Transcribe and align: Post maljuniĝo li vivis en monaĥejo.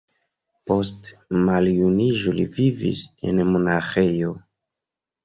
Post 0.69 1.09
maljuniĝo 1.49 2.33
li 2.37 2.45
vivis 2.55 3.03
en 3.33 3.43
monaĥejo. 3.51 4.33